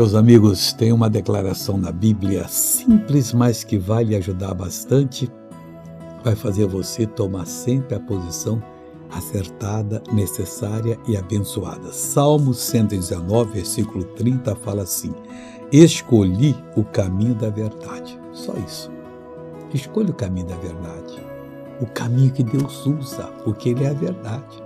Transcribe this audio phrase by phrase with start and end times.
[0.00, 5.30] Meus amigos, tem uma declaração na Bíblia simples, mas que vai lhe ajudar bastante.
[6.24, 8.62] Vai fazer você tomar sempre a posição
[9.10, 11.92] acertada, necessária e abençoada.
[11.92, 15.12] Salmo 119, versículo 30 fala assim:
[15.70, 18.18] Escolhi o caminho da verdade.
[18.32, 18.90] Só isso.
[19.74, 21.22] Escolha o caminho da verdade.
[21.78, 24.62] O caminho que Deus usa, porque Ele é a verdade.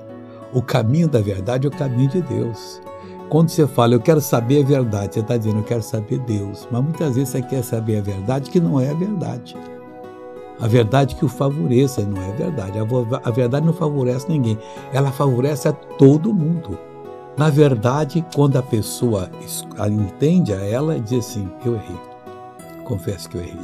[0.53, 2.80] O caminho da verdade é o caminho de Deus.
[3.28, 6.69] Quando você fala, eu quero saber a verdade, você está dizendo, eu quero saber Deus.
[6.70, 9.56] Mas muitas vezes você quer saber a verdade que não é a verdade.
[10.60, 12.79] A verdade que o favoreça não é verdade.
[12.79, 14.59] A verdade não favorece ninguém.
[14.92, 16.79] Ela favorece a todo mundo.
[17.37, 19.29] Na verdade, quando a pessoa
[19.91, 22.01] entende a ela, diz assim: Eu errei.
[22.84, 23.59] Confesso que eu errei.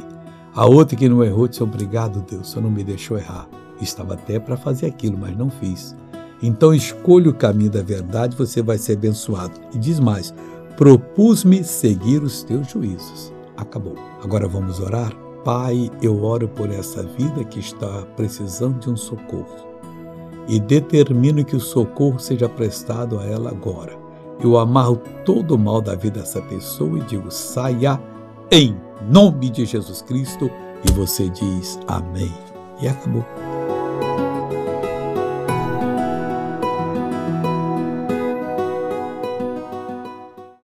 [0.53, 3.47] A outra que não errou disse: Obrigado, Deus, você não me deixou errar.
[3.79, 5.95] Estava até para fazer aquilo, mas não fiz.
[6.41, 9.59] Então escolha o caminho da verdade, você vai ser abençoado.
[9.73, 10.33] E diz mais:
[10.75, 13.31] Propus-me seguir os teus juízos.
[13.55, 13.95] Acabou.
[14.23, 15.13] Agora vamos orar?
[15.43, 19.71] Pai, eu oro por essa vida que está precisando de um socorro
[20.47, 23.97] e determino que o socorro seja prestado a ela agora.
[24.43, 27.99] Eu amarro todo o mal da vida dessa pessoa e digo: saia
[28.49, 28.75] em
[29.09, 30.49] nome de Jesus Cristo.
[30.83, 32.33] E você diz amém.
[32.81, 33.50] E acabou.